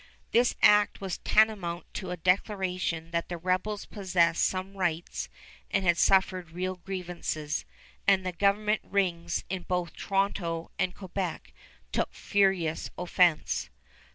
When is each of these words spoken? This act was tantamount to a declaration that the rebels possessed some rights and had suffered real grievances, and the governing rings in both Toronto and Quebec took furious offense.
This 0.31 0.55
act 0.63 0.99
was 0.99 1.19
tantamount 1.19 1.85
to 1.93 2.09
a 2.09 2.17
declaration 2.17 3.11
that 3.11 3.29
the 3.29 3.37
rebels 3.37 3.85
possessed 3.85 4.43
some 4.43 4.75
rights 4.75 5.29
and 5.69 5.85
had 5.85 5.95
suffered 5.99 6.49
real 6.49 6.77
grievances, 6.77 7.65
and 8.07 8.25
the 8.25 8.31
governing 8.31 8.79
rings 8.83 9.43
in 9.47 9.61
both 9.61 9.93
Toronto 9.95 10.71
and 10.79 10.95
Quebec 10.95 11.53
took 11.91 12.15
furious 12.15 12.89
offense. 12.97 13.69